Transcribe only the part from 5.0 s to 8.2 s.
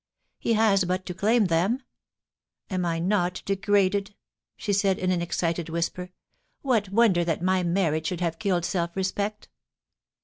an excited whisper. * What wonder that my marriage should